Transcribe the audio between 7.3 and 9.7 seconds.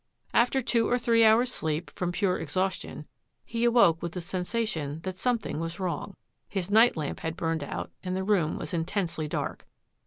burned out and the room was intensely dark.